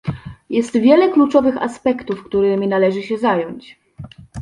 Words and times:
Jest 0.49 0.77
wiele 0.77 1.09
kluczowych 1.13 1.57
aspektów, 1.63 2.23
którymi 2.23 2.67
należy 2.67 3.03
się 3.03 3.17
zająć 3.17 3.77